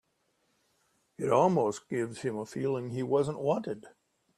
[1.19, 3.85] It almost gives him a feeling he wasn't wanted.